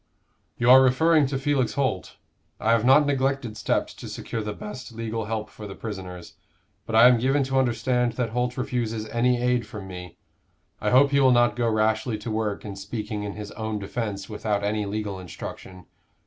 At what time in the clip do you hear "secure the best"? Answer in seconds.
4.09-4.91